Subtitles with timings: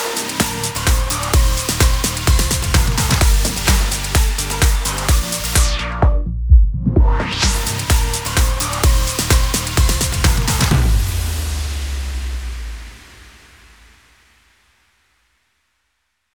[0.00, 0.39] Bye.